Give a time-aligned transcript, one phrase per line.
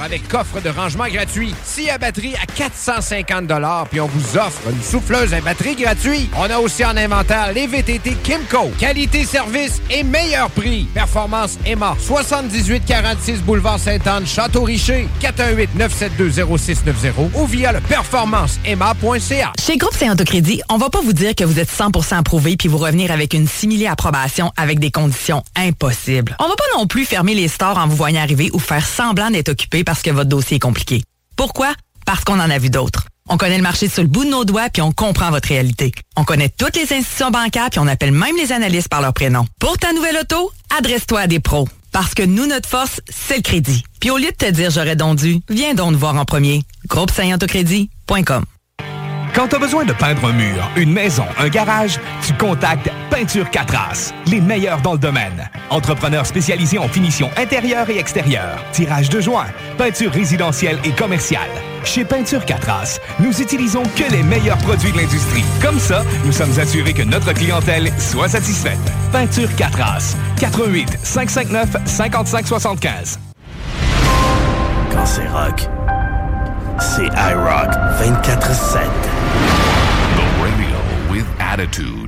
[0.00, 3.50] Avec coffre de rangement gratuit, scie à batterie à 450
[3.90, 6.30] puis on vous offre une souffleuse à batterie gratuite.
[6.36, 8.70] On a aussi en inventaire les VTT Kimco.
[8.78, 10.86] Qualité, service et meilleur prix.
[10.94, 11.96] Performance EMA.
[11.98, 15.08] 7846 boulevard Sainte-Anne, Château-Richer.
[15.20, 19.52] 418-972-0690 ou via le performanceema.ca.
[19.60, 22.68] Chez Groupe saint Autocrédit, on va pas vous dire que vous êtes 100% approuvé puis
[22.68, 26.36] vous revenir avec une simili approbation avec des conditions impossibles.
[26.38, 29.32] On va pas non plus fermer les stores en vous voyant arriver ou faire semblant
[29.32, 31.02] d'être occupé parce que votre dossier est compliqué.
[31.34, 31.72] Pourquoi?
[32.04, 33.06] Parce qu'on en a vu d'autres.
[33.26, 35.92] On connaît le marché sur le bout de nos doigts puis on comprend votre réalité.
[36.14, 39.46] On connaît toutes les institutions bancaires puis on appelle même les analystes par leur prénom.
[39.58, 41.70] Pour ta nouvelle auto, adresse-toi à des pros.
[41.90, 43.82] Parce que nous, notre force, c'est le crédit.
[43.98, 46.60] Puis au lieu de te dire j'aurais donc dû, viens donc nous voir en premier.
[46.86, 47.10] Groupe
[49.34, 53.50] quand tu as besoin de peindre un mur, une maison, un garage, tu contactes Peinture
[53.50, 55.48] 4 As, les meilleurs dans le domaine.
[55.70, 61.50] Entrepreneurs spécialisés en finition intérieure et extérieure, tirage de joints, peinture résidentielle et commerciale.
[61.84, 65.44] Chez Peinture 4 As, nous utilisons que les meilleurs produits de l'industrie.
[65.62, 68.78] Comme ça, nous sommes assurés que notre clientèle soit satisfaite.
[69.12, 73.18] Peinture 4 As, 88 559 5575.
[74.92, 75.68] Quand c'est rock,
[76.80, 78.86] c'est iRock 24-7.
[80.16, 80.78] The radio
[81.10, 82.07] with attitude.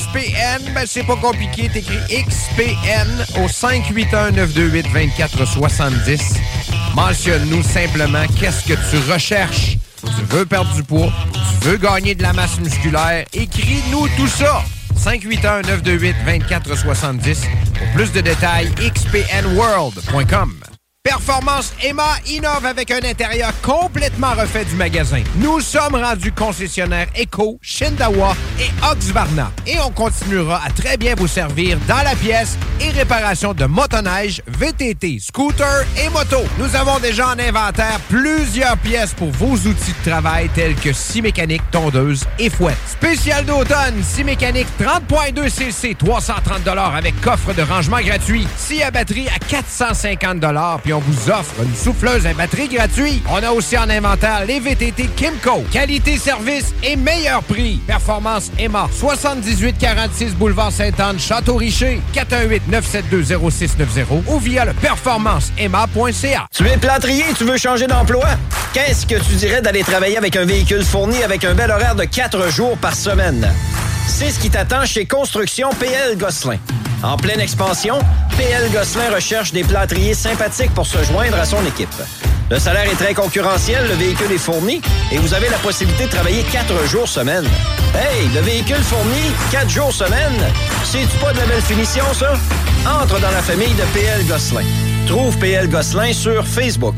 [0.11, 0.73] XPN?
[0.73, 1.69] Ben, c'est pas compliqué.
[1.69, 6.19] T'écris XPN au 581-928-2470.
[6.95, 9.77] Mentionne-nous simplement qu'est-ce que tu recherches.
[10.01, 11.11] Tu veux perdre du poids?
[11.33, 13.25] Tu veux gagner de la masse musculaire?
[13.33, 14.63] Écris-nous tout ça.
[14.97, 17.37] 581-928-2470.
[17.77, 20.60] Pour plus de détails, xpnworld.com.
[21.23, 25.21] Performance Emma innove avec un intérieur complètement refait du magasin.
[25.35, 29.51] Nous sommes rendus concessionnaires Eco, Shindawa et Oxvarna.
[29.67, 34.41] Et on continuera à très bien vous servir dans la pièce et réparation de motoneige,
[34.47, 36.39] VTT, scooter et moto.
[36.57, 41.21] Nous avons déjà en inventaire plusieurs pièces pour vos outils de travail tels que scie
[41.21, 42.77] mécanique, tondeuse et fouette.
[42.87, 48.47] Spécial d'automne, scie mécanique 30.2 cc, 330 avec coffre de rangement gratuit.
[48.57, 50.41] Scie à batterie à 450
[50.83, 53.23] puis on vous offre une souffleuse à batterie gratuite.
[53.29, 55.63] On a aussi en inventaire les VTT Kimco.
[55.71, 57.79] Qualité, service et meilleur prix.
[57.87, 58.89] Performance Emma.
[58.91, 62.01] 7846 Boulevard Sainte-Anne, Château-Richer.
[62.71, 66.47] 418-972-0690 ou via le performanceemma.ca.
[66.53, 68.25] Tu es plâtrier tu veux changer d'emploi?
[68.73, 72.05] Qu'est-ce que tu dirais d'aller travailler avec un véhicule fourni avec un bel horaire de
[72.05, 73.51] 4 jours par semaine?
[74.07, 76.57] C'est ce qui t'attend chez Construction PL Gosselin.
[77.03, 77.99] En pleine expansion,
[78.37, 81.89] PL Gosselin recherche des plâtriers sympathiques pour se joindre à son équipe.
[82.51, 86.09] Le salaire est très concurrentiel, le véhicule est fourni et vous avez la possibilité de
[86.09, 87.45] travailler 4 jours semaine.
[87.95, 90.35] Hey, le véhicule fourni, 4 jours semaine,
[90.83, 92.33] c'est-tu pas de la belle finition, ça?
[92.85, 94.65] Entre dans la famille de PL Gosselin.
[95.07, 96.95] Trouve PL Gosselin sur Facebook.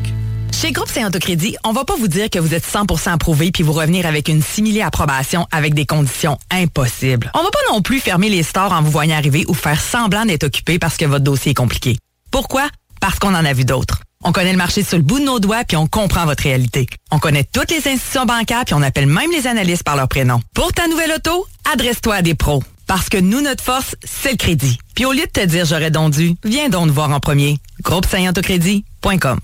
[0.51, 3.61] Chez Groupe saint Autocrédit, on va pas vous dire que vous êtes 100% approuvé puis
[3.61, 7.29] vous revenir avec une simili approbation avec des conditions impossibles.
[7.35, 10.25] On va pas non plus fermer les stores en vous voyant arriver ou faire semblant
[10.25, 11.95] d'être occupé parce que votre dossier est compliqué.
[12.31, 12.63] Pourquoi?
[12.99, 14.02] Parce qu'on en a vu d'autres.
[14.23, 16.87] On connaît le marché sur le bout de nos doigts puis on comprend votre réalité.
[17.11, 20.39] On connaît toutes les institutions bancaires puis on appelle même les analystes par leur prénom.
[20.53, 22.63] Pour ta nouvelle auto, adresse-toi à des pros.
[22.87, 24.77] Parce que nous, notre force, c'est le crédit.
[24.95, 27.57] Puis au lieu de te dire j'aurais donc dû, viens donc nous voir en premier.
[27.83, 29.39] Groupe Autocrédit.com.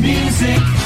[0.00, 0.79] music,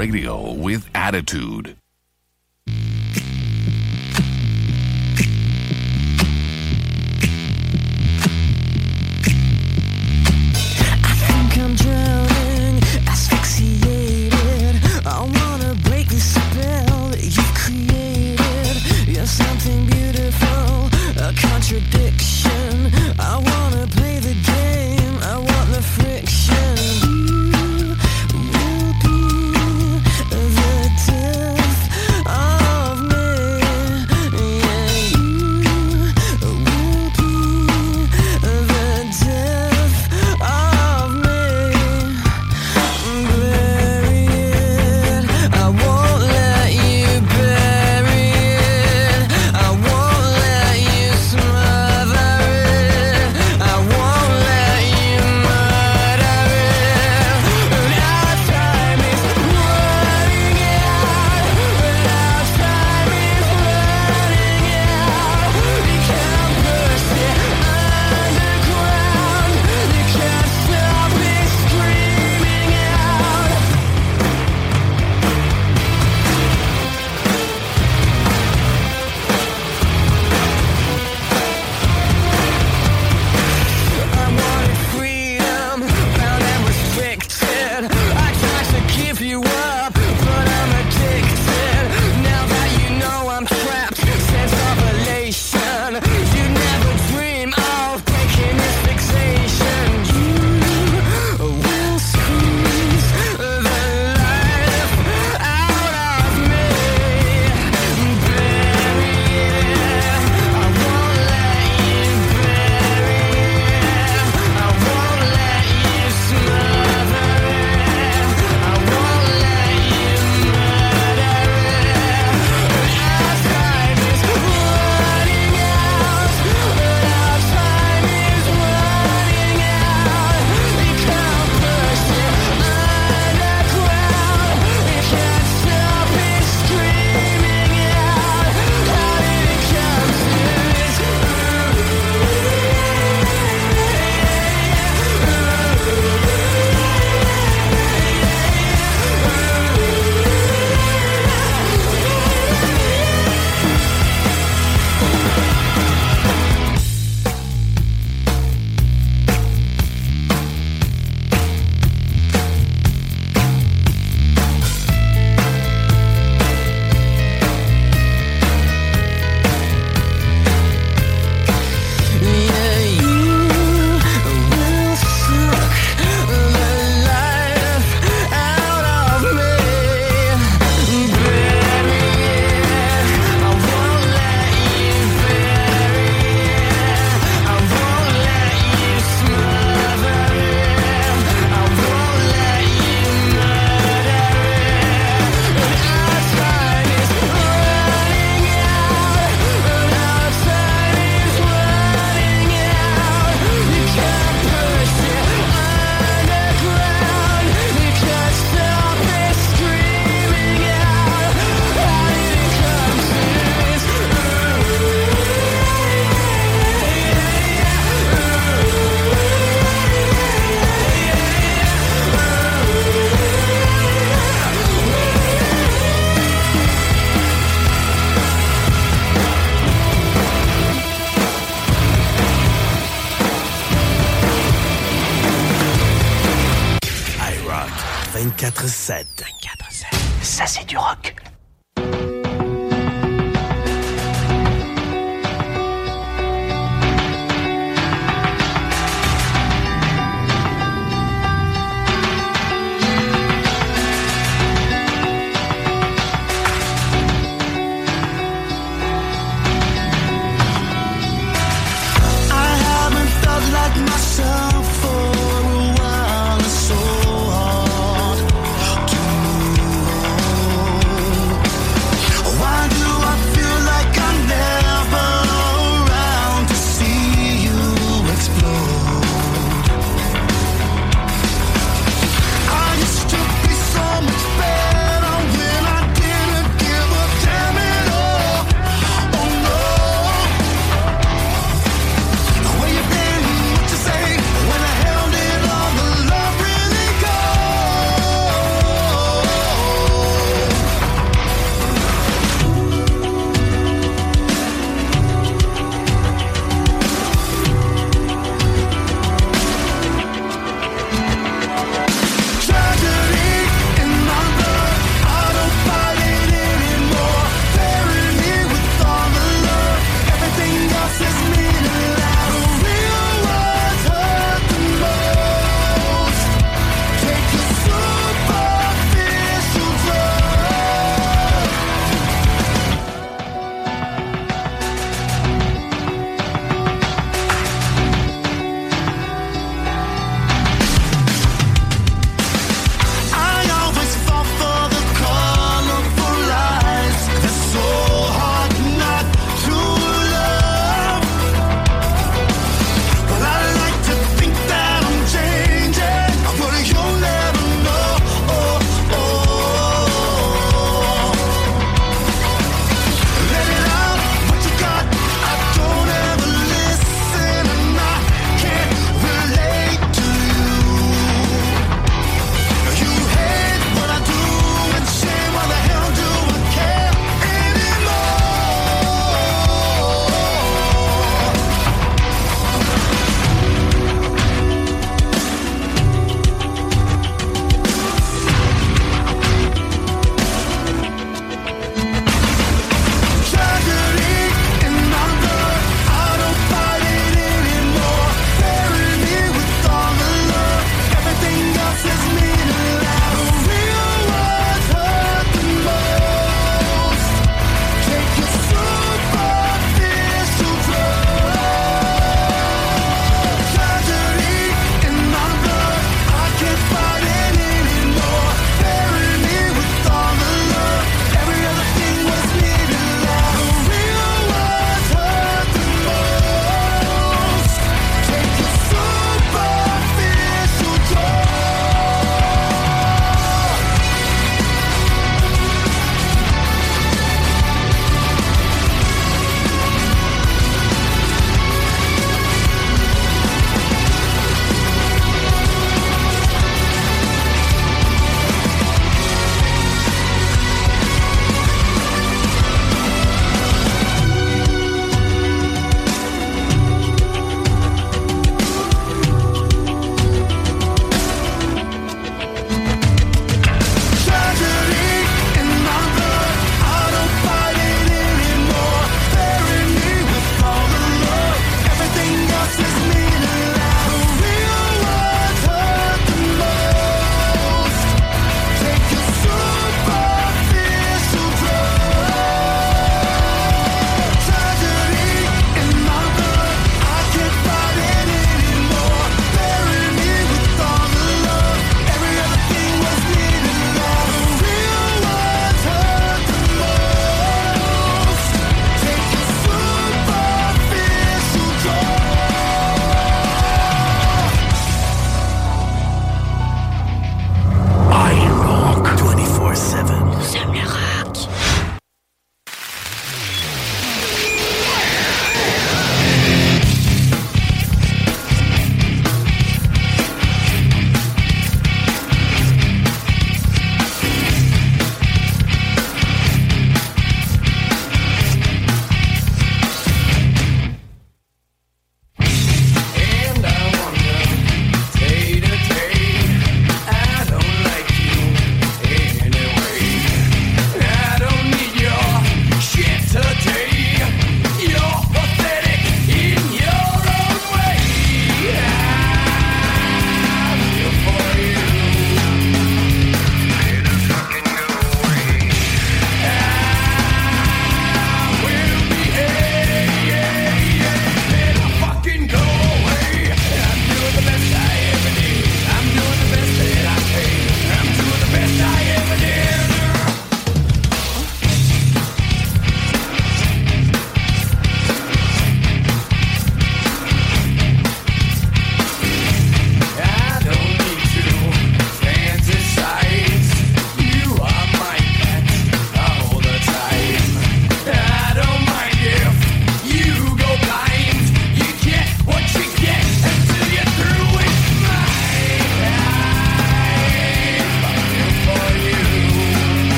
[0.00, 1.79] radio with attitude.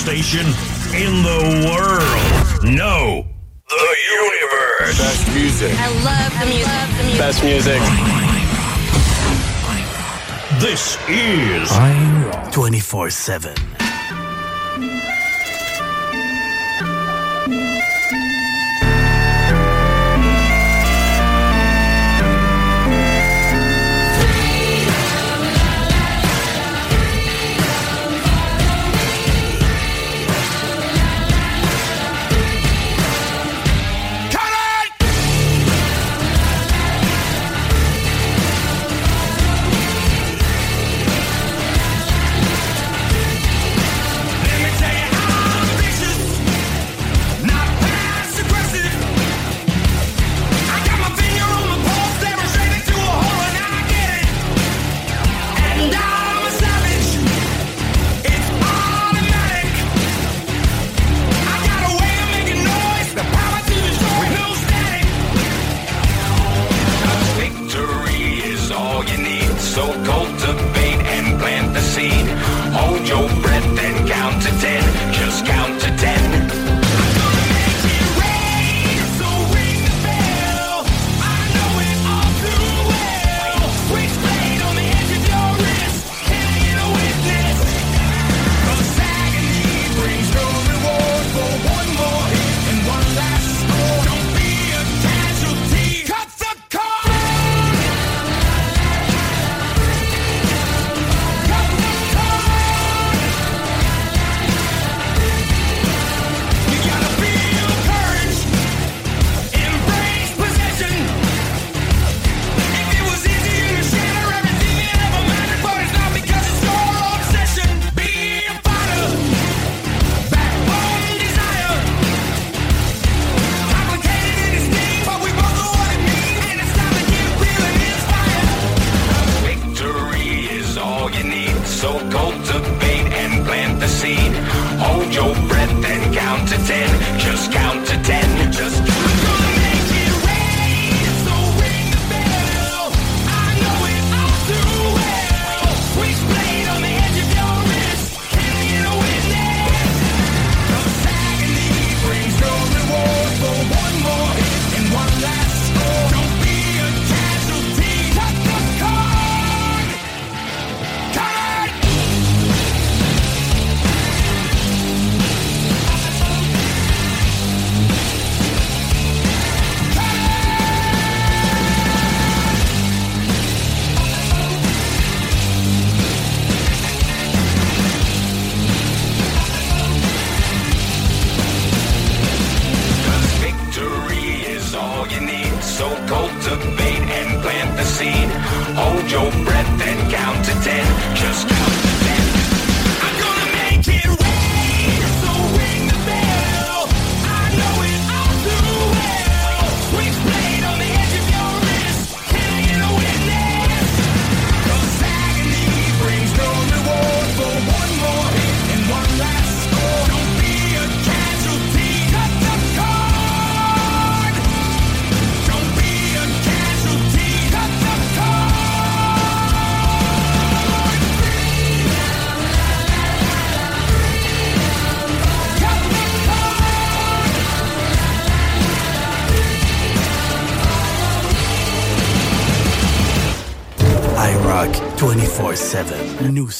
[0.00, 0.46] station
[0.96, 2.64] in the world.
[2.64, 3.22] No,
[3.68, 4.96] the universe.
[4.98, 5.74] Best music.
[5.76, 6.68] I love the music.
[6.72, 7.20] Love the music.
[7.20, 7.80] Best music.
[10.58, 11.70] This is
[12.54, 13.69] 24 7.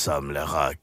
[0.01, 0.80] sommes le rock.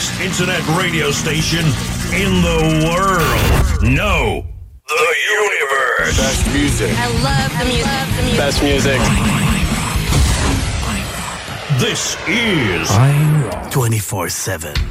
[0.00, 1.58] Best internet radio station
[2.14, 3.82] in the world.
[3.82, 4.46] No,
[4.88, 6.16] the universe.
[6.16, 6.90] Best music.
[6.96, 7.86] I love the music.
[7.86, 8.38] Love the music.
[8.38, 9.00] Best music.
[11.78, 12.88] This is
[13.70, 14.89] 24 7.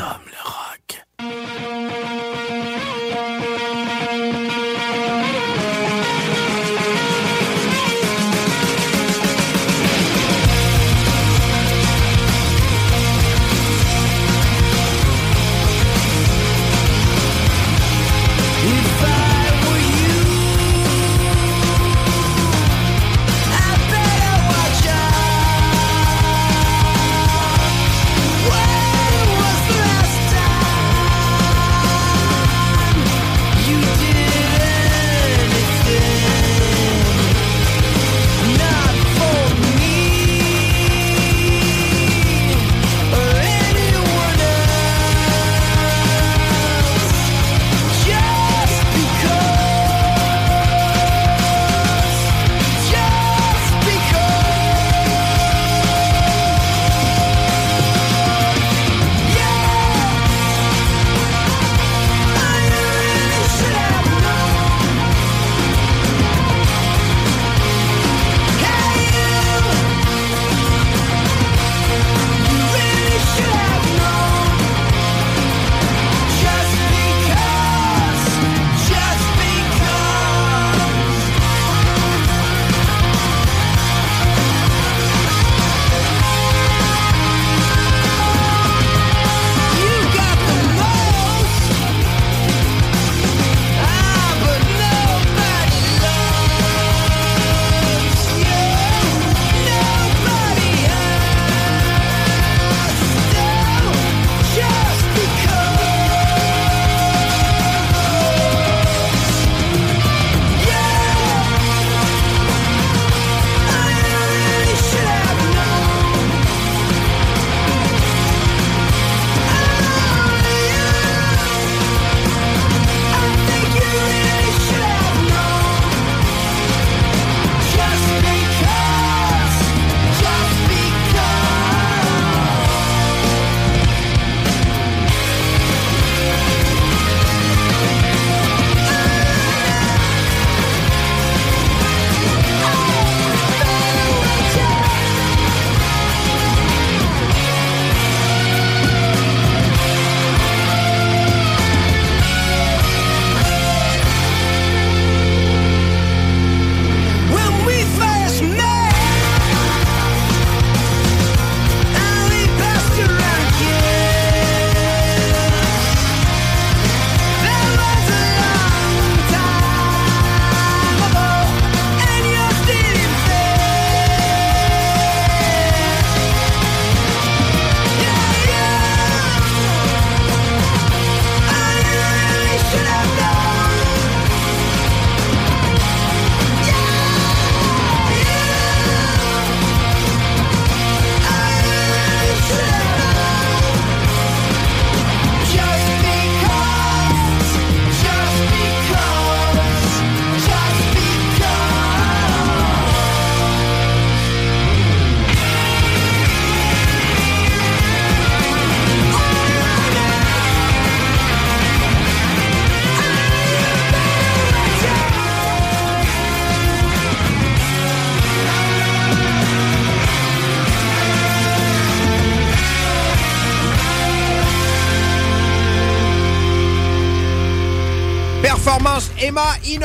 [0.00, 0.29] 24-7.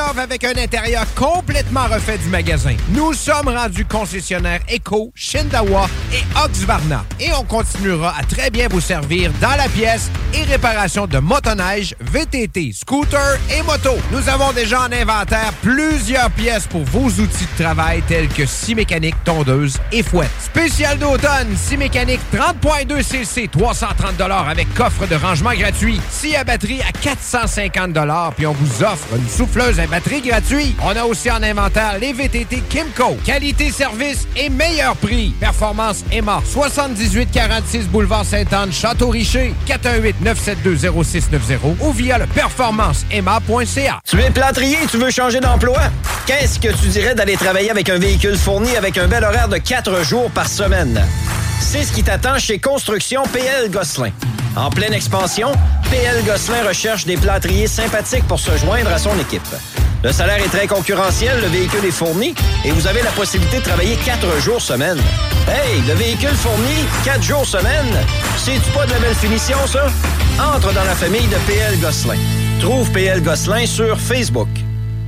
[0.06, 2.76] Avec un intérieur complètement refait du magasin.
[2.90, 7.04] Nous sommes rendus concessionnaires Eco, Shindawa et Oxvarna.
[7.20, 11.96] Et on continuera à très bien vous servir dans la pièce et réparation de motoneige,
[12.00, 13.92] VTT, scooter et moto.
[14.12, 18.76] Nous avons déjà en inventaire plusieurs pièces pour vos outils de travail tels que scie
[18.76, 20.30] mécanique, tondeuse et fouette.
[20.40, 26.00] Spécial d'automne, scie mécanique 30.2 cc, 330 avec coffre de rangement gratuit.
[26.10, 27.96] Scie à batterie à 450
[28.36, 30.76] puis on vous offre une souffleuse à batterie gratuite.
[30.84, 33.18] On a aussi en inventaire les VTT Kimco.
[33.24, 35.34] Qualité, service et meilleur prix.
[35.40, 39.54] Performance Emma, 7846 boulevard Sainte-Anne, Château-Richer,
[40.26, 44.00] 418-972-0690 ou via le performanceemma.ca.
[44.08, 45.80] Tu es plâtrier et tu veux changer d'emploi?
[46.26, 49.58] Qu'est-ce que tu dirais d'aller travailler avec un véhicule fourni avec un bel horaire de
[49.58, 51.06] 4 jours par semaine?
[51.60, 54.12] C'est ce qui t'attend chez Construction PL Gosselin.
[54.56, 55.52] En pleine expansion,
[55.92, 59.44] PL Gosselin recherche des plâtriers sympathiques pour se joindre à son équipe.
[60.04, 63.64] Le salaire est très concurrentiel, le véhicule est fourni et vous avez la possibilité de
[63.64, 65.00] travailler quatre jours semaine.
[65.48, 67.92] Hey, le véhicule fourni, quatre jours semaine,
[68.38, 69.88] c'est-tu pas de la belle finition, ça?
[70.40, 72.18] Entre dans la famille de PL Gosselin.
[72.60, 74.65] Trouve PL Gosselin sur Facebook.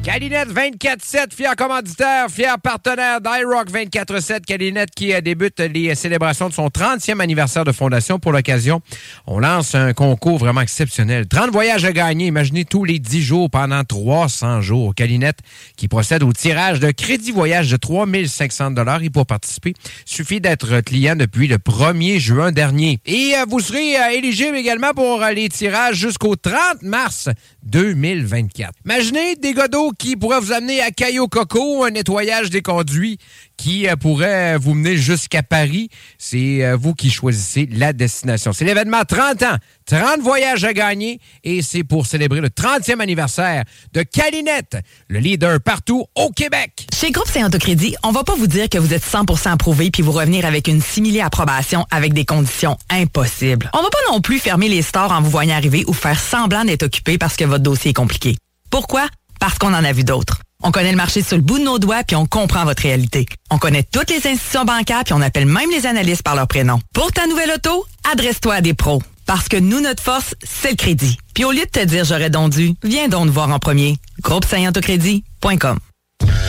[0.08, 4.46] Calinette 24-7, fier commanditaire, fier partenaire d'iRock 24-7.
[4.46, 8.18] Calinette qui euh, débute les célébrations de son 30e anniversaire de fondation.
[8.18, 8.80] Pour l'occasion,
[9.26, 11.28] on lance un concours vraiment exceptionnel.
[11.28, 12.28] 30 voyages à gagner.
[12.28, 14.96] Imaginez tous les 10 jours pendant 300 jours.
[14.96, 15.40] Calinette
[15.76, 19.74] qui procède au tirage de crédit voyage de 3500 Et pour participer,
[20.06, 23.02] suffit d'être client depuis le 1er juin dernier.
[23.06, 27.28] Et euh, vous serez euh, éligible également pour les tirages jusqu'au 30 mars
[27.66, 28.72] 2024.
[28.86, 33.18] Imaginez des godots qui pourraient vous amener à Cayo Coco, un nettoyage des conduits
[33.58, 35.90] qui euh, pourrait vous mener jusqu'à Paris.
[36.18, 38.54] C'est euh, vous qui choisissez la destination.
[38.54, 43.64] C'est l'événement 30 ans, 30 voyages à gagner et c'est pour célébrer le 30e anniversaire
[43.94, 46.88] de Calinette, le leader partout au Québec.
[46.94, 50.12] Chez Groupe Saint-Autocrédit, on va pas vous dire que vous êtes 100% approuvé puis vous
[50.12, 53.70] revenir avec une simili approbation avec des conditions impossibles.
[53.74, 56.64] On va pas non plus fermer les stores en vous voyant arriver ou faire semblant
[56.64, 58.36] d'être occupé parce que votre dossier est compliqué.
[58.70, 59.08] Pourquoi?
[59.40, 60.40] Parce qu'on en a vu d'autres.
[60.64, 63.26] On connaît le marché sur le bout de nos doigts puis on comprend votre réalité.
[63.52, 66.80] On connaît toutes les institutions bancaires puis on appelle même les analystes par leur prénom.
[66.94, 69.02] Pour ta nouvelle auto, adresse-toi à des pros.
[69.26, 71.18] Parce que nous, notre force, c'est le crédit.
[71.36, 73.98] Puis au lieu de te dire j'aurais donc dû, viens donc nous voir en premier.
[74.22, 75.80] Groupe Autocrédit.com.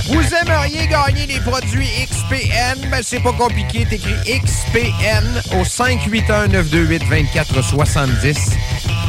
[0.07, 2.89] Vous aimeriez gagner les produits XPN?
[2.91, 3.85] Ben, c'est pas compliqué.
[3.85, 8.53] T'écris XPN au 581-928-2470.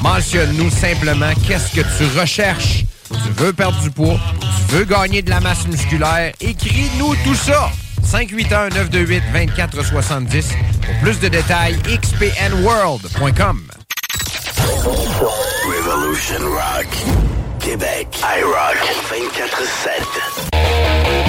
[0.01, 2.84] Mentionne-nous simplement qu'est-ce que tu recherches.
[3.11, 4.18] Tu veux perdre du poids,
[4.68, 6.34] tu veux gagner de la masse musculaire.
[6.40, 7.69] Écris-nous tout ça.
[8.06, 10.45] 581-928-2470.
[10.86, 13.61] Pour plus de détails, xpnworld.com.
[15.65, 16.88] Revolution Rock.
[17.60, 18.07] Québec.
[18.23, 18.77] iRock
[19.11, 21.28] 24-7.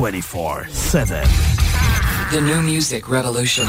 [0.00, 1.28] 24 7.
[2.32, 3.66] The new music revolution.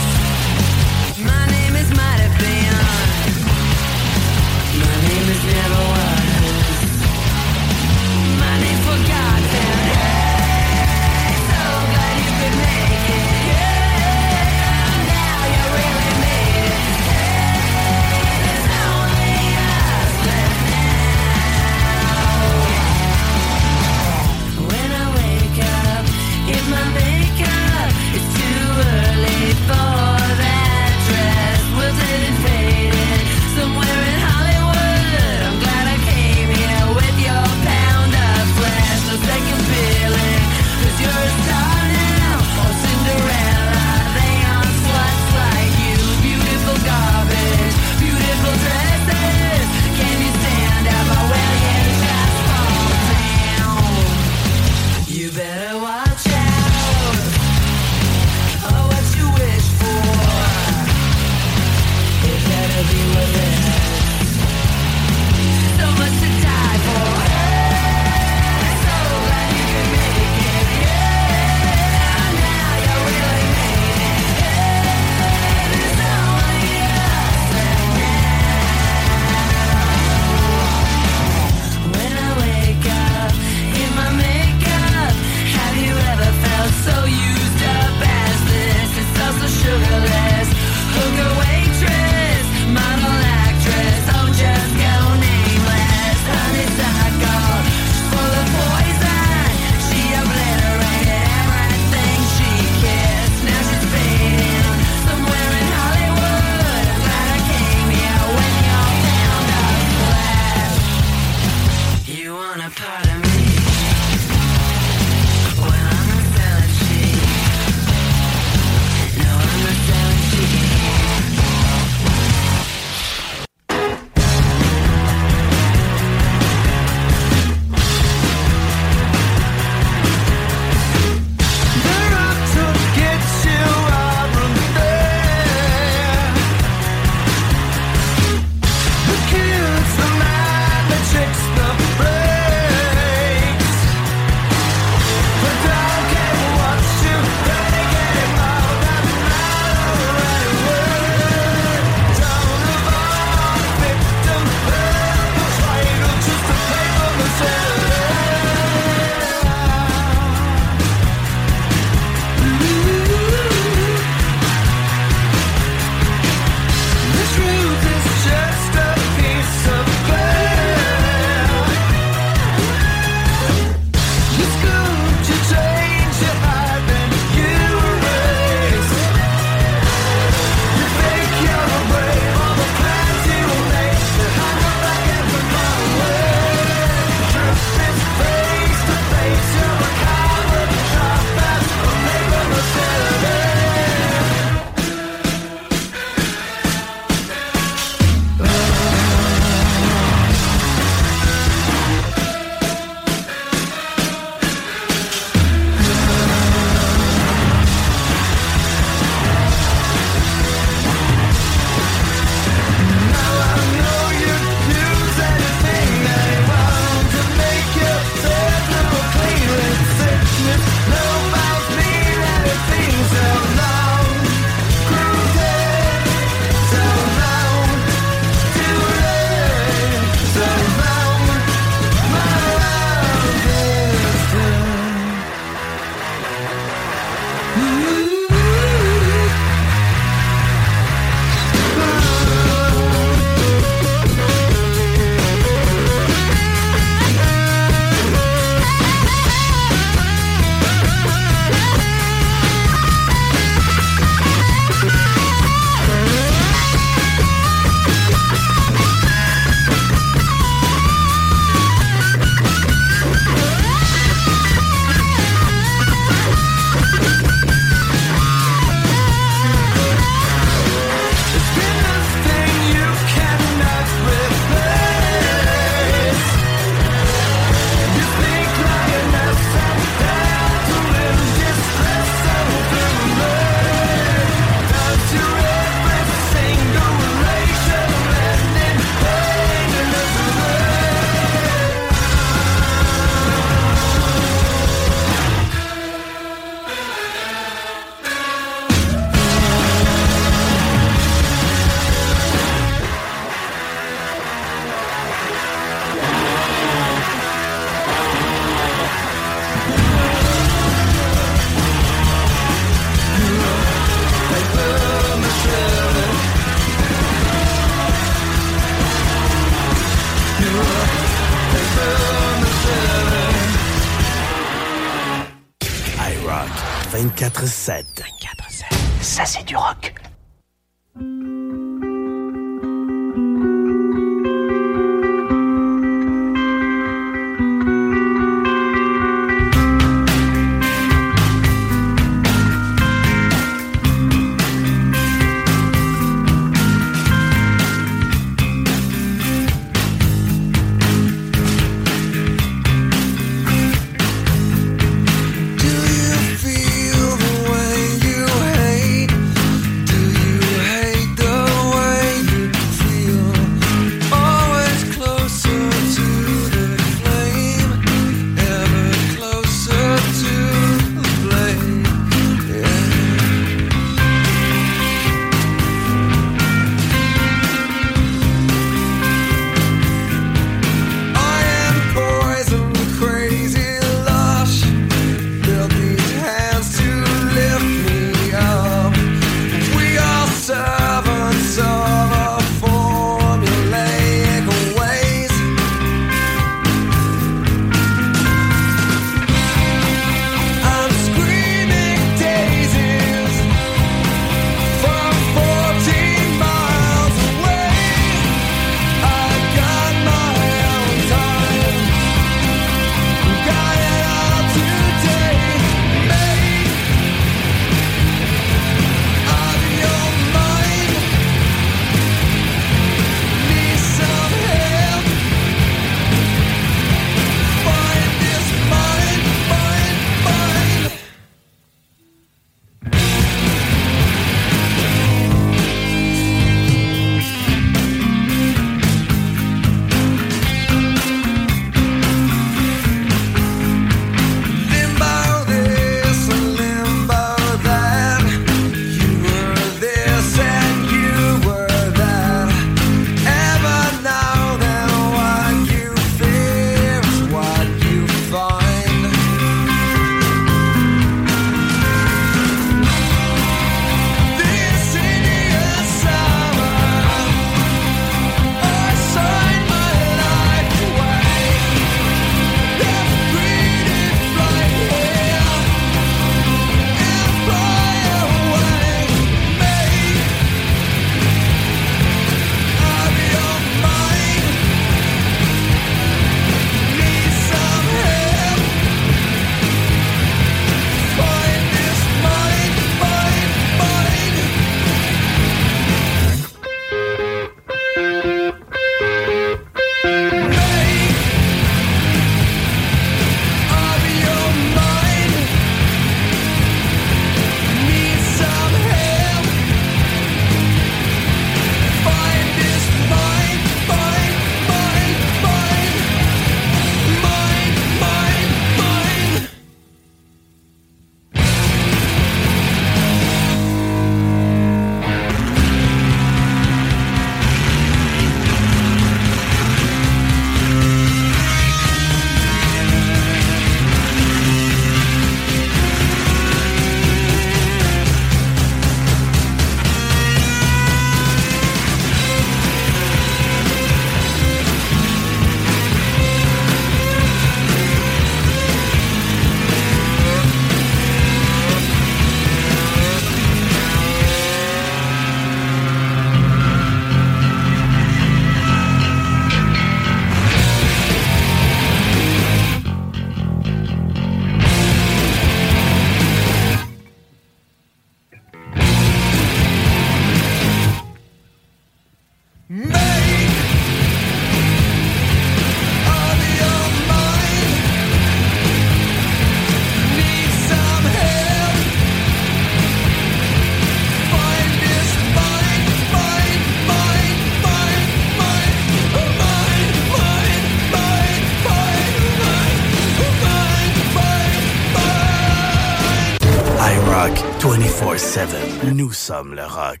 [599.31, 600.00] Sommes le.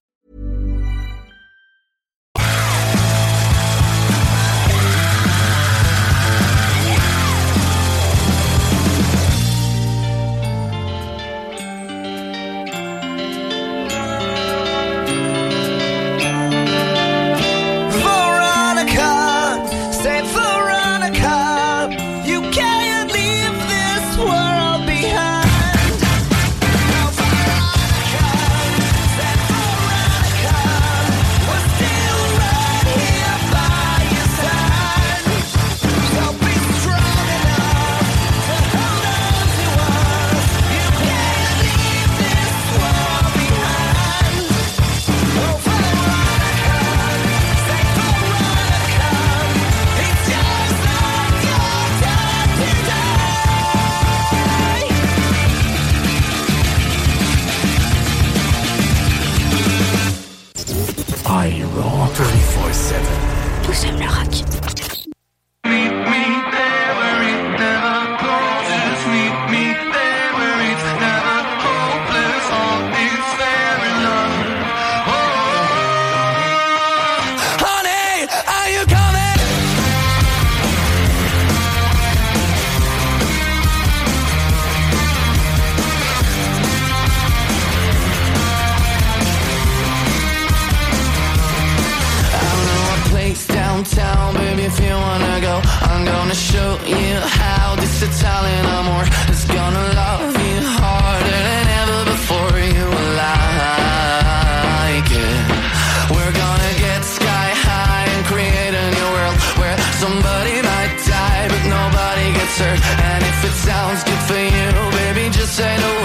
[115.61, 116.00] ain't know.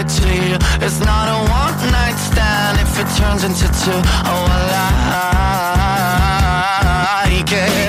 [0.00, 4.00] It's not a one night stand if it turns into two.
[4.30, 4.54] Oh, I
[7.34, 7.87] like it.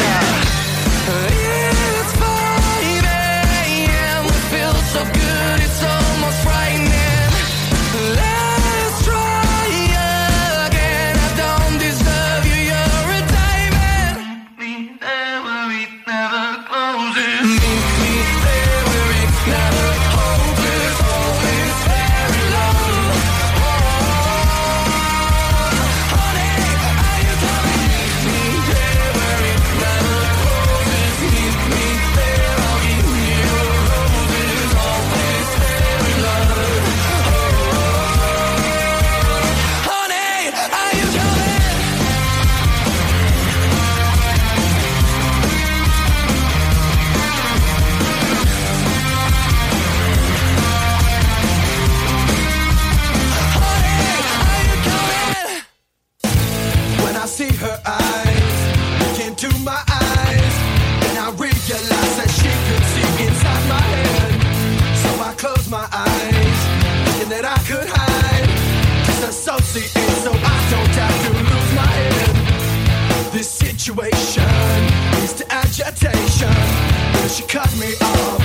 [77.29, 78.38] she cut me off.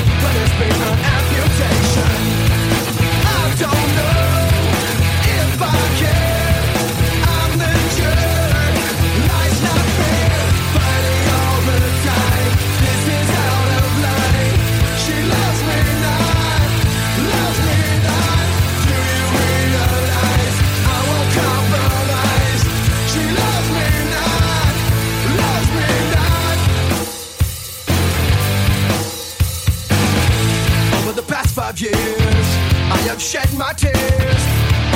[33.25, 34.43] shed my tears.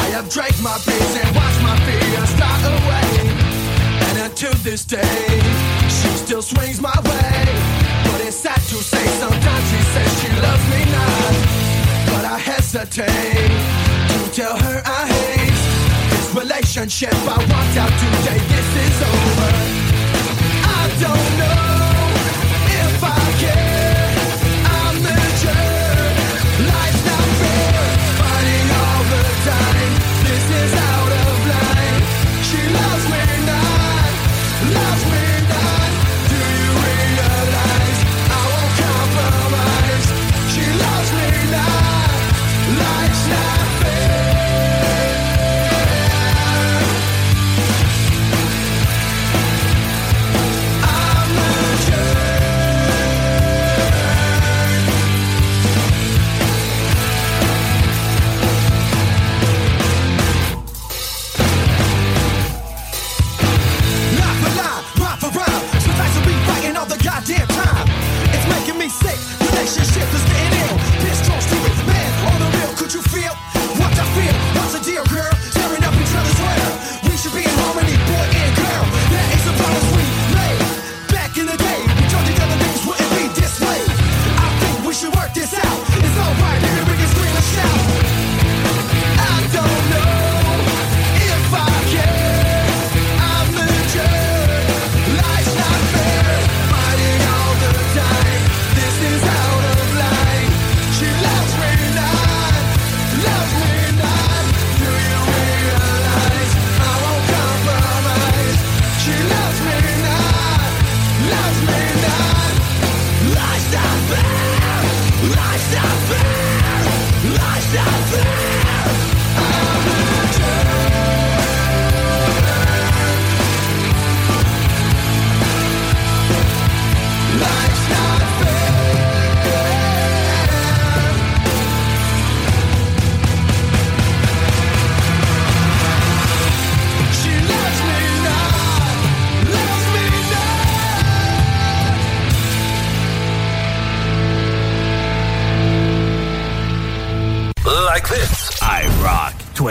[0.04, 3.10] I have drank my beers and watched my fears die away.
[4.06, 5.40] And until this day,
[5.88, 7.40] she still swings my way.
[8.04, 11.34] But it's sad to say, sometimes she says she loves me not.
[12.12, 13.52] But I hesitate
[14.12, 15.60] to tell her I hate
[16.12, 17.14] this relationship.
[17.14, 19.87] I walked out today, this is over.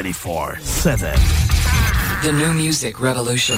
[0.08, 1.20] 24 7.
[2.24, 3.58] The new music revolution.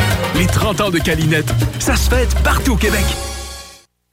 [0.35, 3.03] Les 30 ans de Calinette, ça se fête partout au Québec.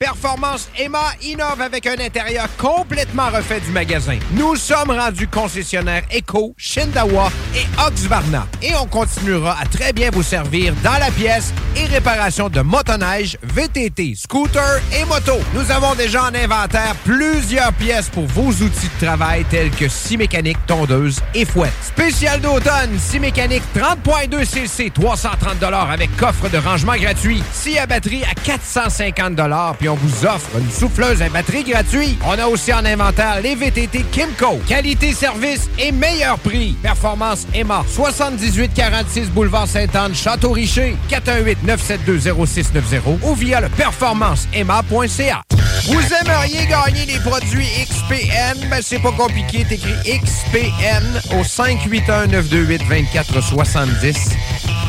[0.01, 4.19] Performance Emma innove avec un intérieur complètement refait du magasin.
[4.33, 8.47] Nous sommes rendus concessionnaires Eco, Shindawa et Oxvarna.
[8.63, 13.39] Et on continuera à très bien vous servir dans la pièce et réparation de motoneige,
[13.43, 15.35] VTT, scooter et moto.
[15.55, 20.17] Nous avons déjà en inventaire plusieurs pièces pour vos outils de travail tels que scie
[20.17, 21.73] mécanique, tondeuse et fouette.
[21.83, 27.43] Spécial d'automne, scie mécanique 30.2 cc, 330 avec coffre de rangement gratuit.
[27.53, 29.39] Scie à batterie à 450
[29.79, 32.19] puis on vous offre une souffleuse à batterie gratuite.
[32.27, 34.59] On a aussi en inventaire les VTT Kimco.
[34.67, 36.77] Qualité, service et meilleur prix.
[36.83, 37.85] Performance Emma.
[37.89, 40.97] 7846 Boulevard Sainte-Anne, Château-Richer.
[41.11, 45.43] 418-972-0690 ou via le performanceemma.ca.
[45.87, 48.69] Vous aimeriez gagner les produits XPN?
[48.69, 49.65] Ben, c'est pas compliqué.
[49.65, 54.37] T'écris XPN au 581-928-2470.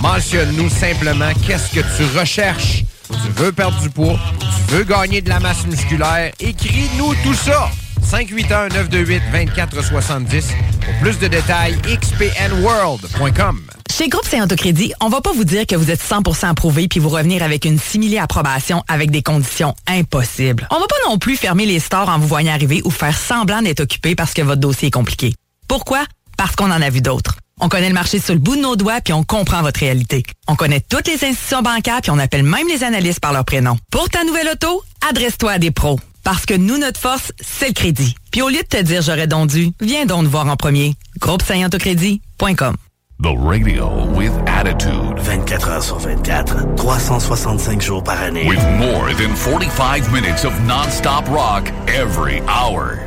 [0.02, 2.84] Mentionne-nous simplement qu'est-ce que tu recherches.
[3.12, 7.70] Tu veux perdre du poids, tu veux gagner de la masse musculaire, écris-nous tout ça.
[8.06, 10.44] 581-928-2470.
[10.82, 13.62] Pour plus de détails, xpnworld.com.
[13.92, 17.10] Chez Groupe Saint-Autocrédit, on va pas vous dire que vous êtes 100% approuvé puis vous
[17.10, 20.68] revenir avec une simili approbation avec des conditions impossibles.
[20.72, 23.62] On va pas non plus fermer les stores en vous voyant arriver ou faire semblant
[23.62, 25.34] d'être occupé parce que votre dossier est compliqué.
[25.68, 26.06] Pourquoi?
[26.38, 27.36] Parce qu'on en a vu d'autres.
[27.60, 30.24] On connaît le marché sur le bout de nos doigts puis on comprend votre réalité.
[30.48, 33.78] On connaît toutes les institutions bancaires puis on appelle même les analystes par leur prénom.
[33.92, 36.00] Pour ta nouvelle auto, adresse-toi à des pros.
[36.24, 38.16] Parce que nous, notre force, c'est le crédit.
[38.32, 40.96] Puis au lieu de te dire j'aurais donc dû, viens donc nous voir en premier.
[41.20, 42.76] Groupe Autocrédit.com.
[43.22, 45.20] The radio with attitude.
[45.20, 48.48] 24 heures sur 24, 365 jours par année.
[48.48, 53.00] With more than 45 minutes of non-stop rock every hour.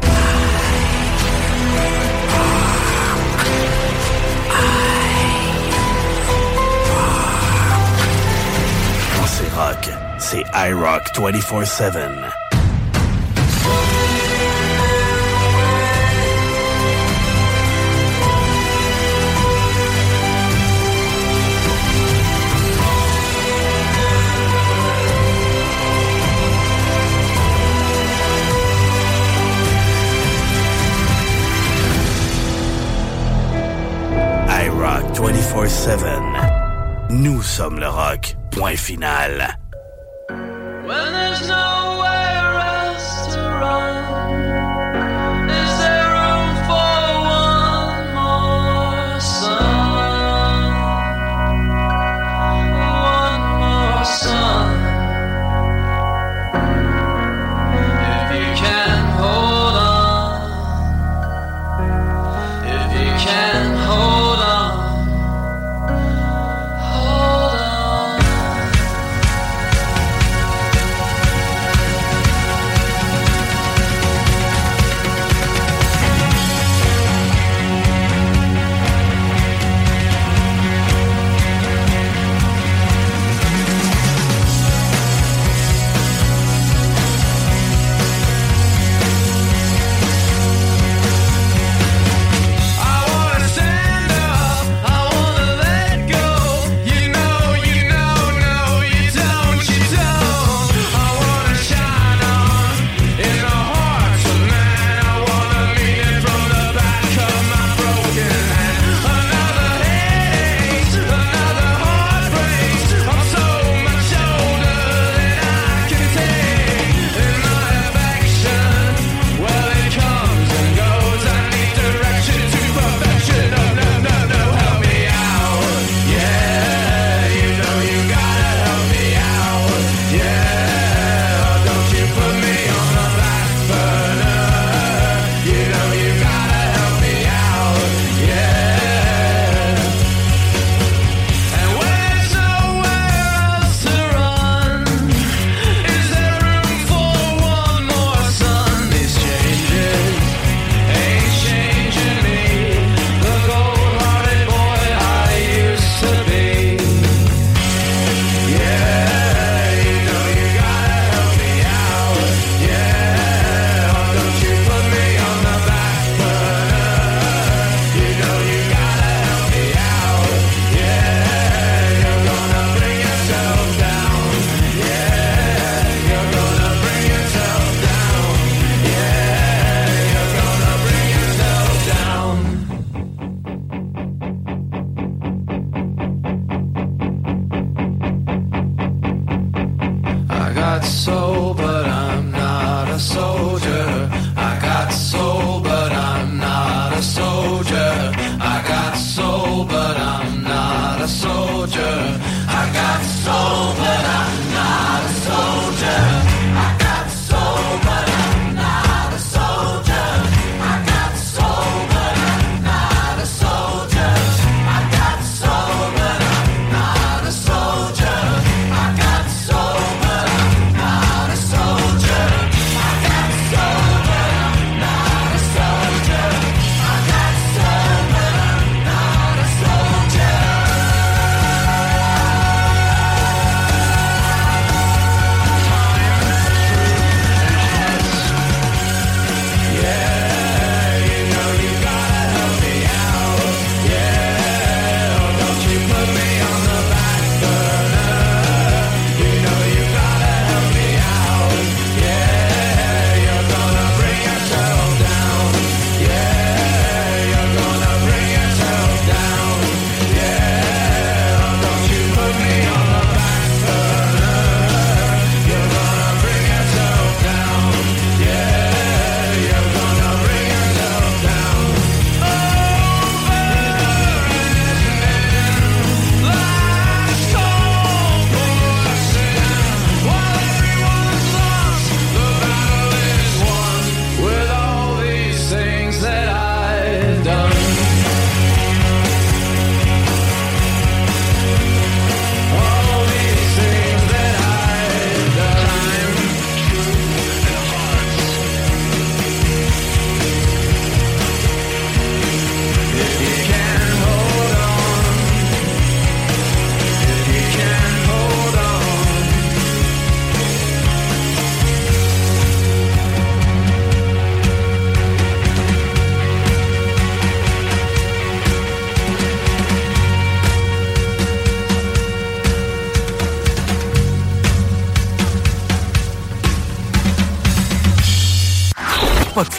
[9.62, 11.94] Rock, c'est iRock 24-7.
[34.48, 37.10] iRock 24-7.
[37.10, 38.36] Nous sommes le rock.
[38.53, 39.53] Point final.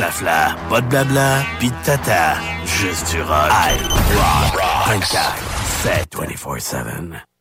[0.03, 2.35] flafla, pas de blabla, pis de tata,
[2.65, 3.51] juste du rock.
[3.51, 3.77] I
[4.17, 4.59] rock
[5.83, 7.32] 24-7, 24-7.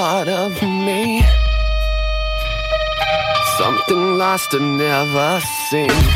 [0.00, 1.22] Part of me.
[3.58, 6.09] Something lost and never seen.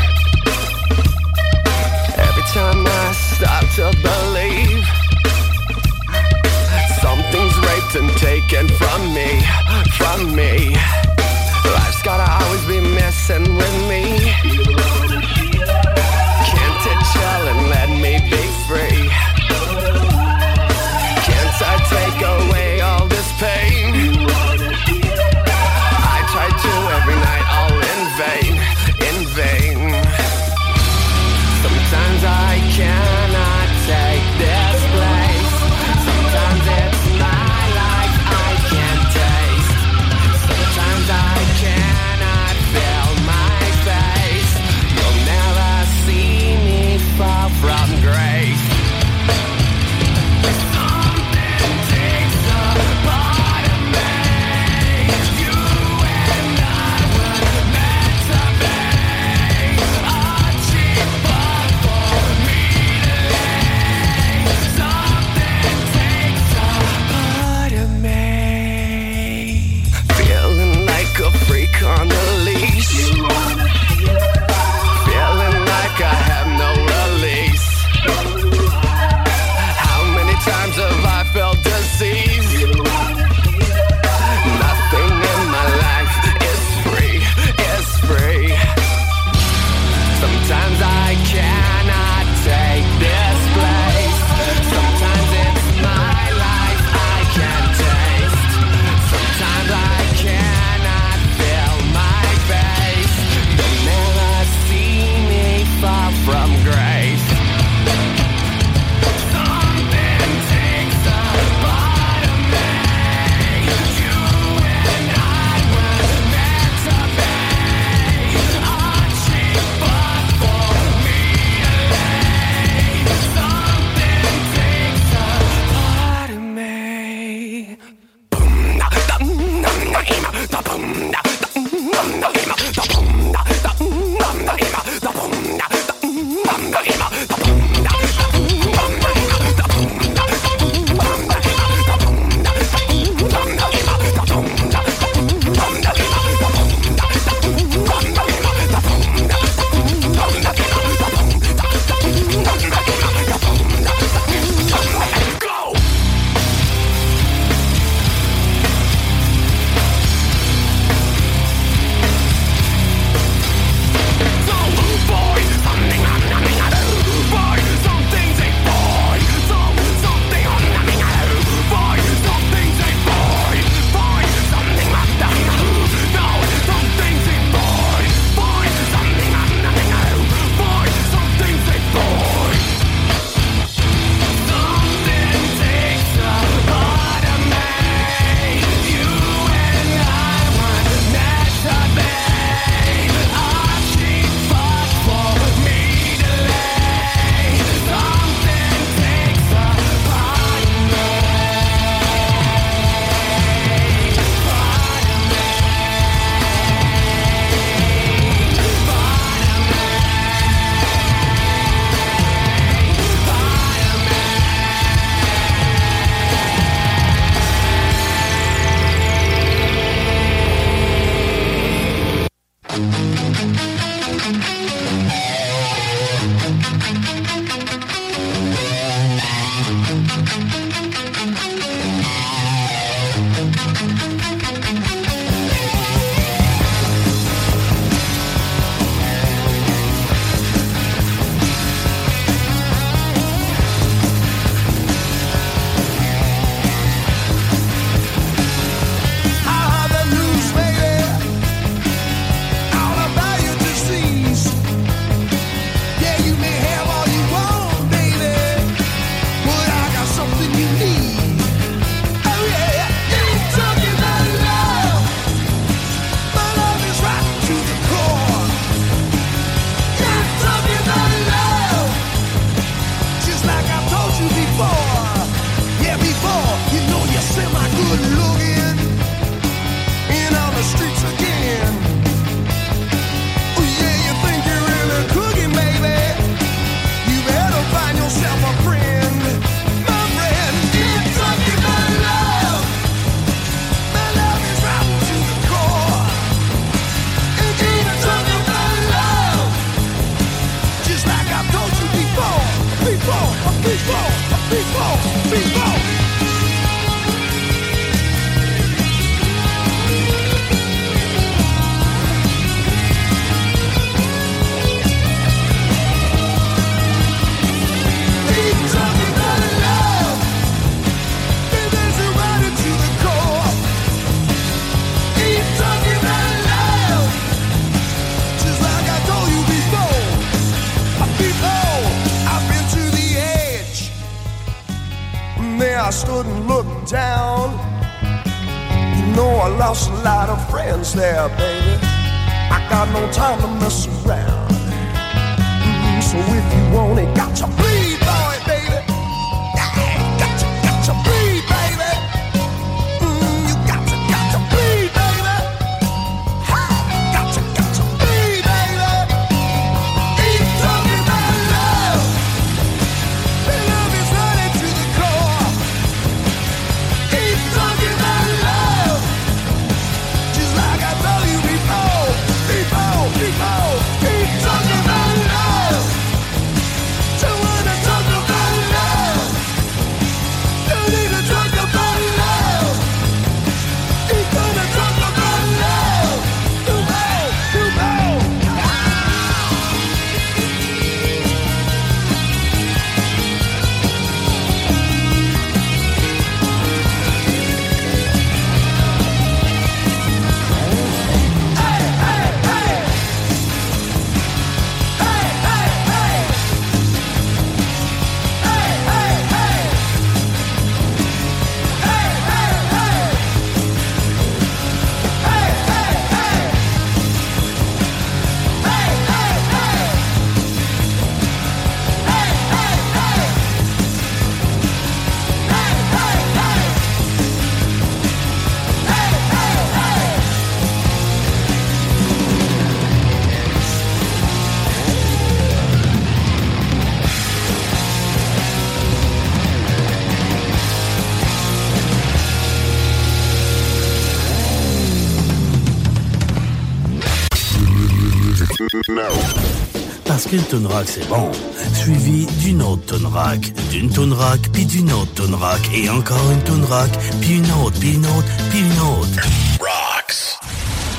[450.35, 451.31] qu'une tonne rack, c'est bon.
[451.73, 456.31] Suivi d'une autre tonne rack, d'une tonne rack, puis d'une autre tonne rack, et encore
[456.31, 456.91] une tonne rack,
[457.21, 459.27] puis une autre, puis une autre, puis une autre.
[459.59, 460.37] Rocks.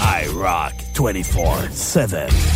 [0.01, 2.56] I rock 24-7.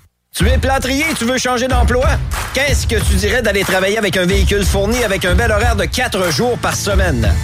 [0.33, 2.07] Tu es plâtrier tu veux changer d'emploi?
[2.53, 5.83] Qu'est-ce que tu dirais d'aller travailler avec un véhicule fourni avec un bel horaire de
[5.83, 7.35] 4 jours par semaine?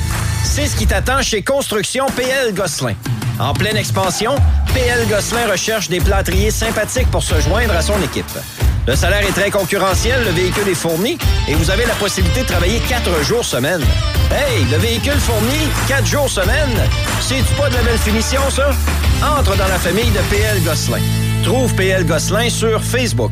[0.44, 2.96] C'est ce qui t'attend chez Construction PL Gosselin.
[3.40, 4.36] En pleine expansion,
[4.74, 8.26] PL Gosselin recherche des plâtriers sympathiques pour se joindre à son équipe.
[8.88, 11.18] Le salaire est très concurrentiel, le véhicule est fourni
[11.48, 13.82] et vous avez la possibilité de travailler 4 jours semaine.
[14.32, 16.82] Hey, le véhicule fourni, 4 jours semaine,
[17.20, 18.72] c'est-tu pas de la belle finition, ça?
[19.38, 21.02] Entre dans la famille de PL Gosselin.
[21.44, 23.32] Trouve PL Gosselin sur Facebook.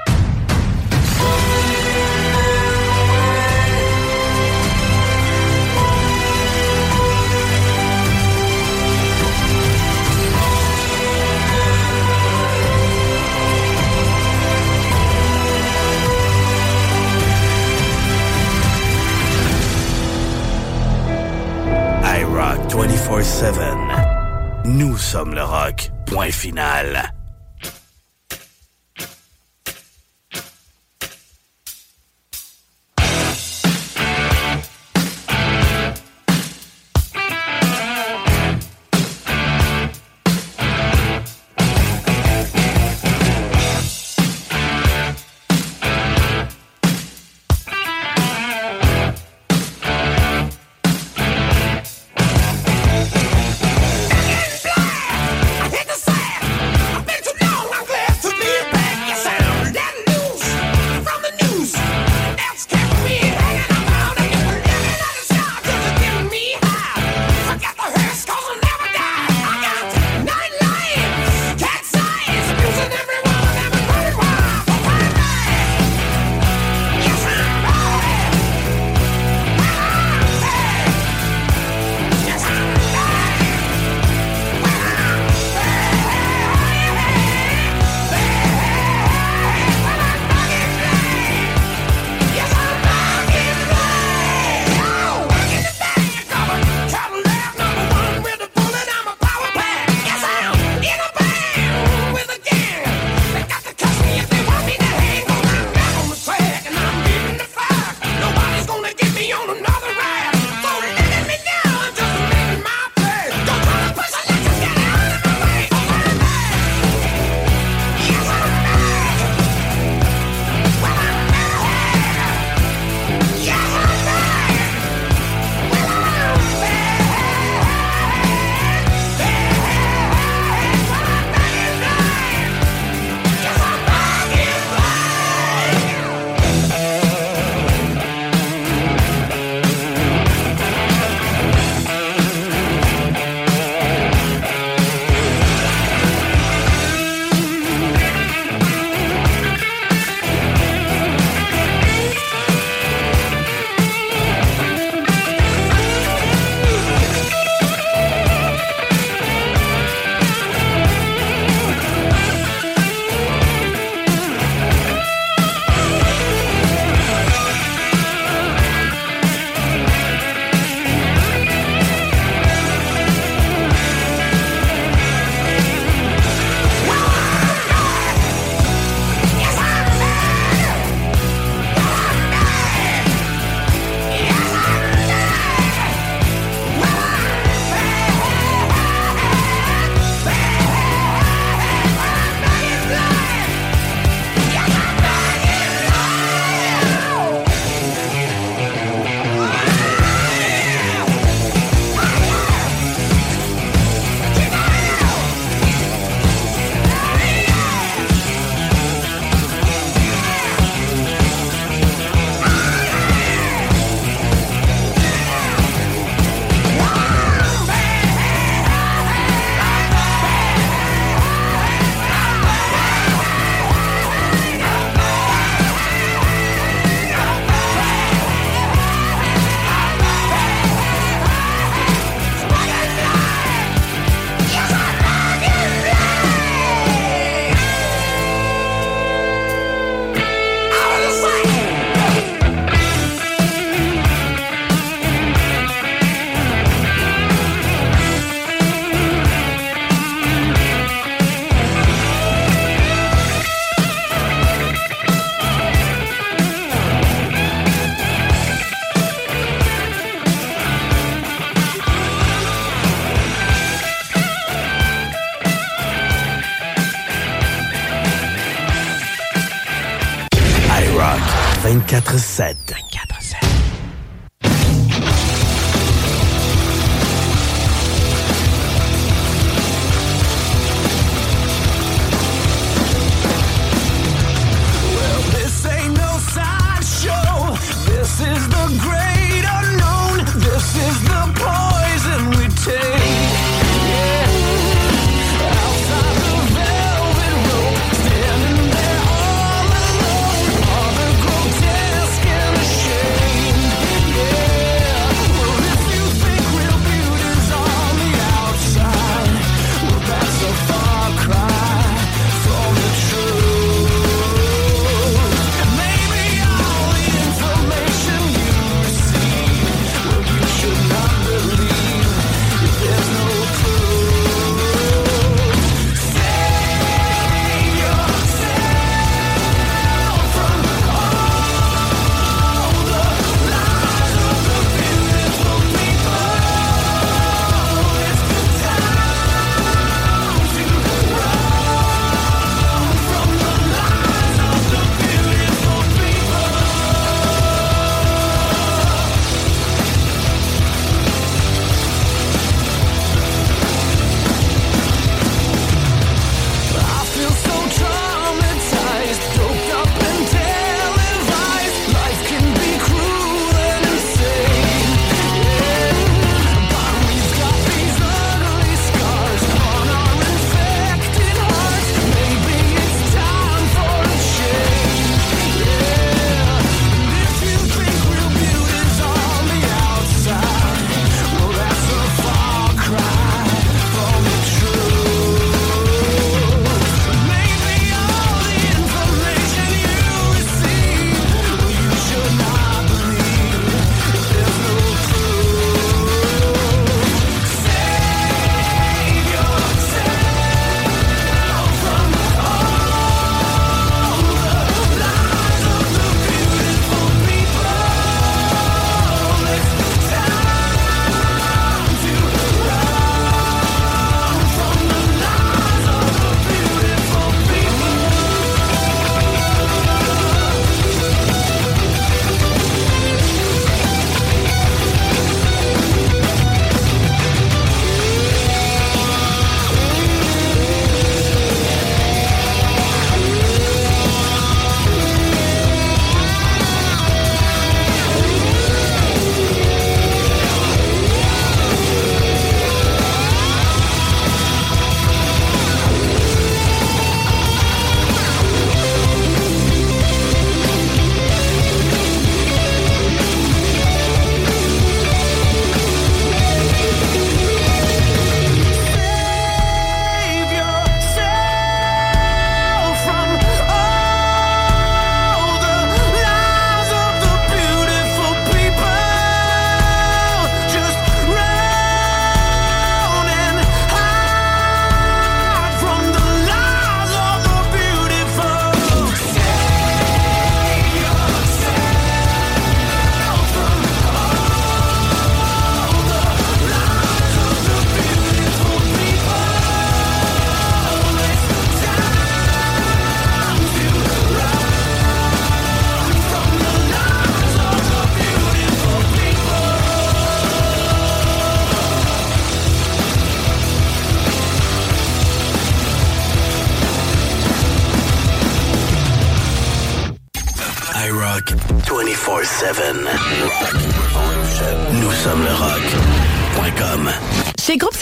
[22.71, 24.65] 24-7.
[24.65, 25.91] Nous sommes le rock.
[26.05, 27.13] Point final.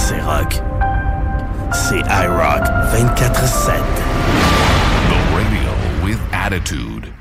[0.00, 0.62] c'est rock,
[1.72, 3.80] c'est iRock 24-7.
[5.08, 5.72] The radio
[6.02, 7.12] with attitude.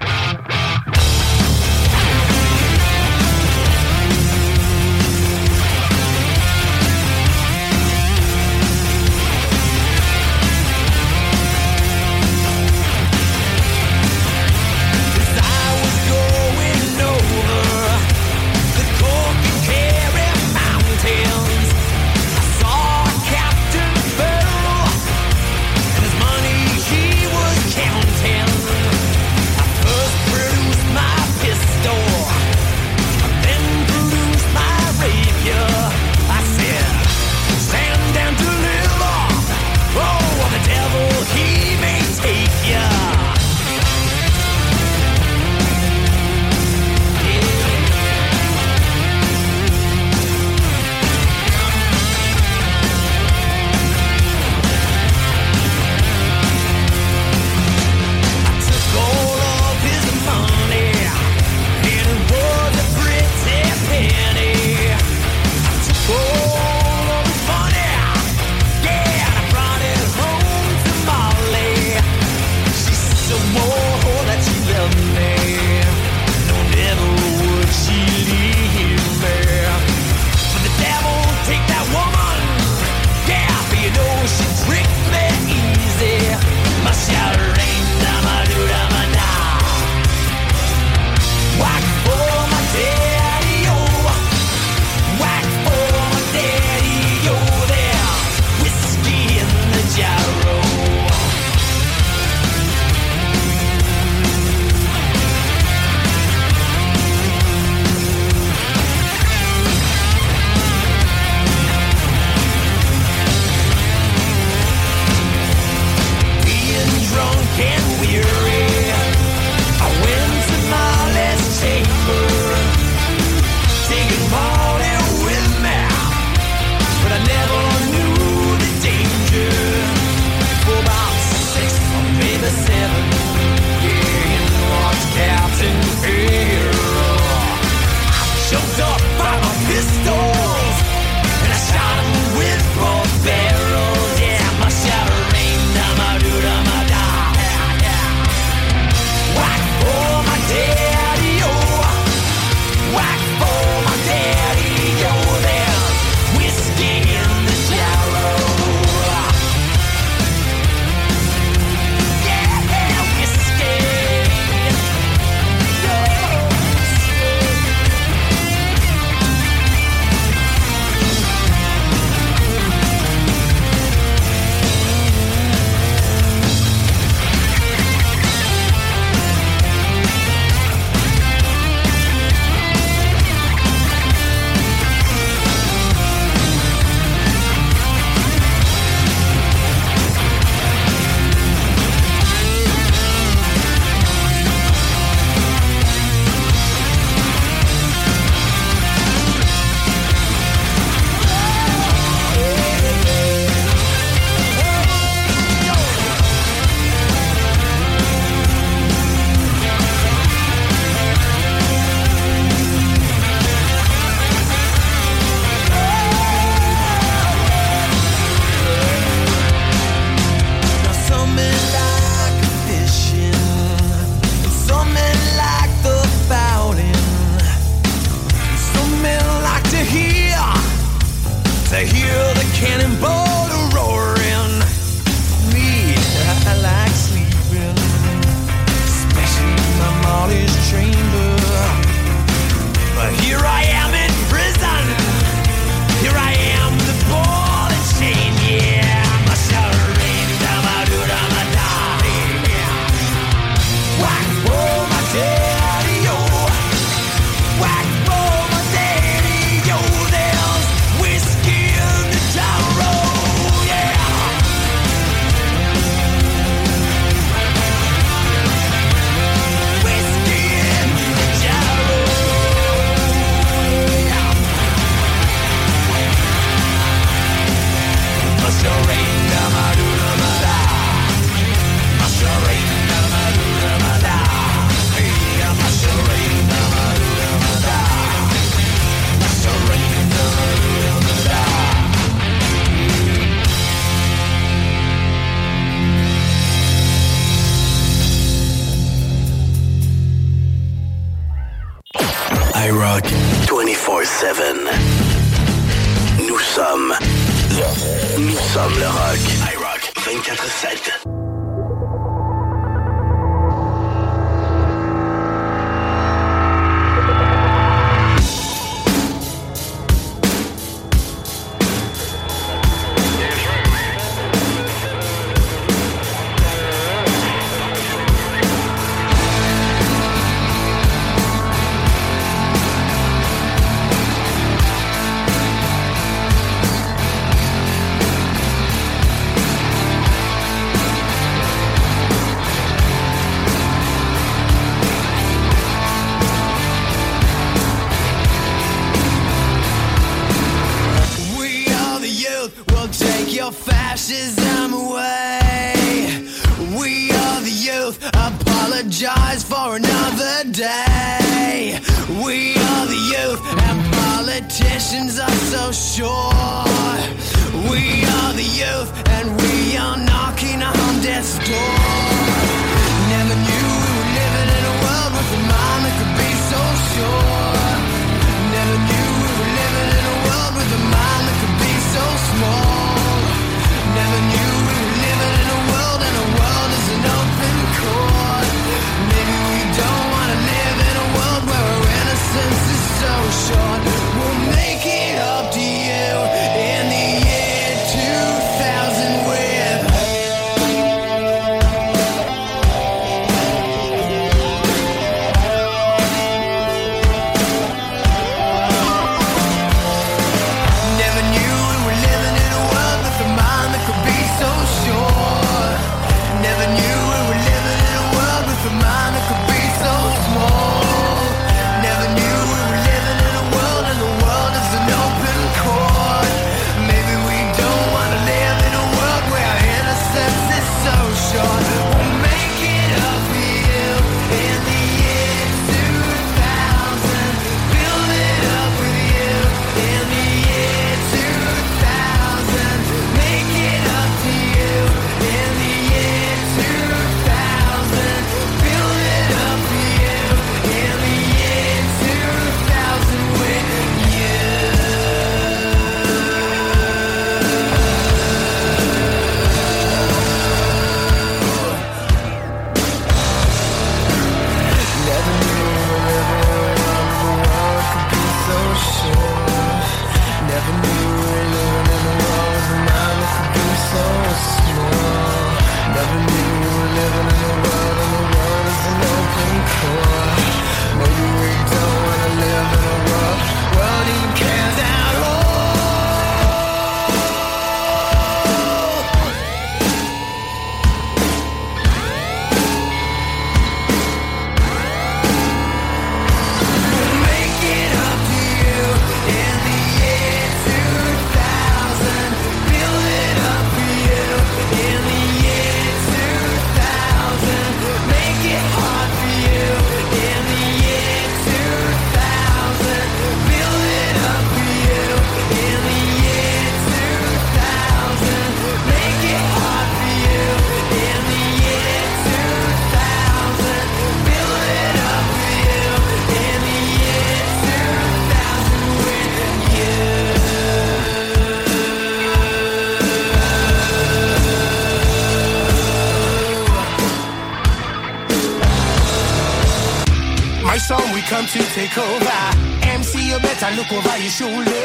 [541.89, 542.85] takeover.
[542.87, 544.78] MC, you better look over your shoulder.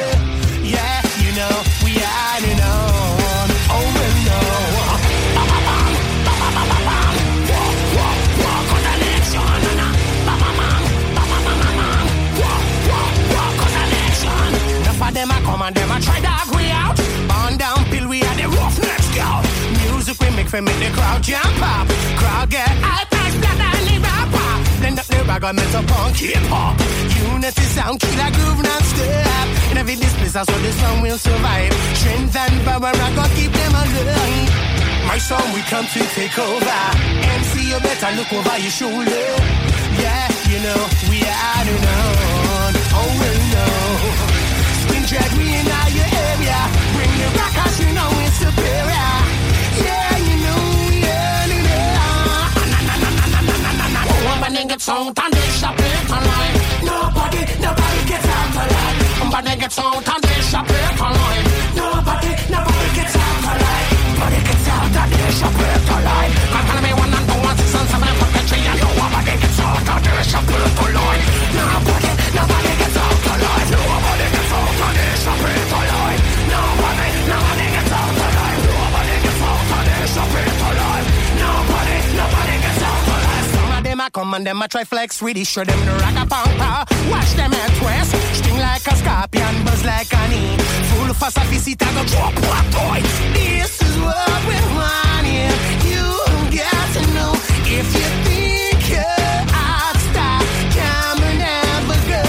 [84.34, 85.46] and them a try flex with it.
[85.46, 86.70] Show them the rock a pampa.
[87.10, 88.12] Watch them at twist.
[88.38, 90.56] Sting like a scorpion, buzz like a e.
[90.90, 93.00] Full fast a visit a go drop what toy.
[93.32, 95.54] This is what we want here.
[95.86, 96.04] You
[96.50, 97.32] got to know
[97.78, 100.42] if you think you're out stop.
[100.74, 102.24] Come and never go.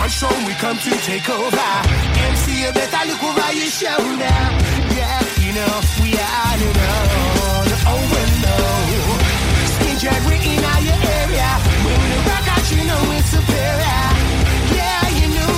[0.00, 1.70] My show we come to take over.
[2.32, 4.36] MC, you better look over your shoulder.
[4.96, 6.85] Yeah, you know we are.
[10.26, 11.50] We're in out area.
[11.82, 14.00] Moving it rock out, you know it's superior.
[14.76, 15.56] Yeah, you know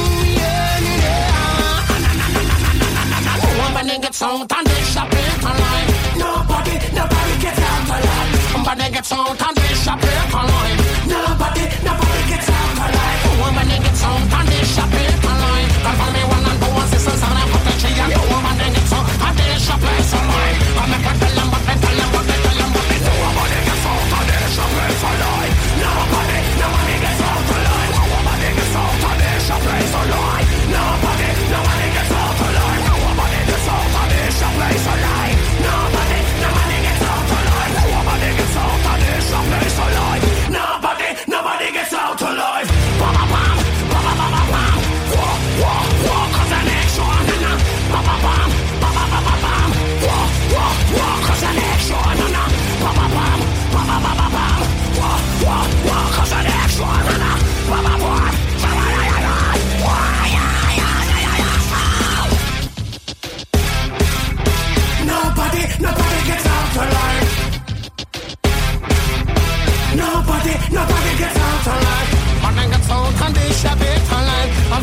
[4.22, 5.88] out and they shop it online.
[6.18, 8.30] Nobody, nobody gets out alive.
[8.54, 10.76] Woman get out and they shop it online.
[11.06, 13.20] Nobody, nobody gets out alive.
[13.38, 15.68] Woman get out and they shop it online.
[15.84, 17.92] Come for me one and go and sisters and I'm protection.
[18.32, 20.56] Woman get out and they shop it online.
[20.80, 21.27] I make a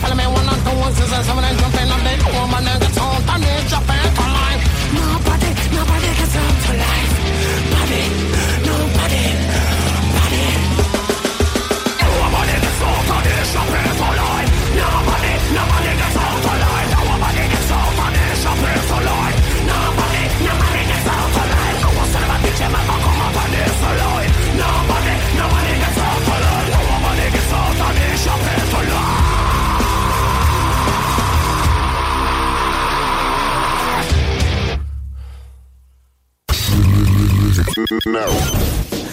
[0.05, 3.23] Follow me one on two, and seven and jumping on the woman and gets on,
[3.23, 4.04] time is jumping.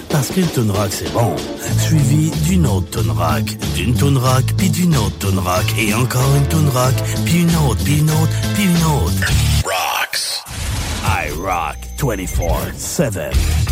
[0.08, 1.36] Parce qu'une Tonrac, c'est bon,
[1.78, 3.44] suivi d'une autre Tonrac,
[3.74, 6.94] d'une Tonrac, puis d'une autre Tonrac, et encore une Tonrac,
[7.24, 9.12] puis une autre, puis une autre, puis une autre.
[9.64, 10.42] Rocks.
[11.04, 13.71] I rock 24-7.